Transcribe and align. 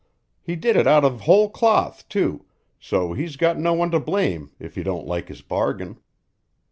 He 0.41 0.55
did 0.55 0.75
it 0.75 0.87
out 0.87 1.05
of 1.05 1.21
whole 1.21 1.47
cloth, 1.47 2.09
too, 2.09 2.45
so 2.79 3.13
he's 3.13 3.35
got 3.35 3.59
no 3.59 3.73
one 3.73 3.91
to 3.91 3.99
blame 3.99 4.49
if 4.57 4.73
he 4.73 4.81
don't 4.81 5.05
like 5.05 5.27
his 5.27 5.43
bargain. 5.43 5.99